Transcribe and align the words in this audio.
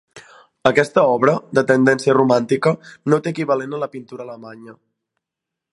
Aquesta 0.69 1.03
obra, 1.17 1.35
de 1.59 1.63
tendència 1.73 2.15
romàntica, 2.19 2.73
no 3.13 3.19
té 3.27 3.35
equivalent 3.35 3.79
en 3.79 3.85
la 3.87 3.91
pintura 3.97 4.27
alemanya. 4.29 4.77